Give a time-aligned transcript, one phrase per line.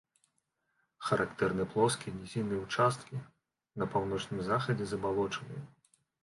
[1.09, 3.21] Характэрны плоскія нізінныя ўчасткі,
[3.83, 5.61] на паўночным захадзе забалочаныя.